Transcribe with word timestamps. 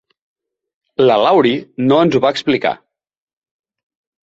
La 1.09 1.17
Laurie 1.25 1.59
no 1.91 2.01
es 2.07 2.17
ho 2.17 2.23
va 2.25 2.33
explicar. 2.37 2.75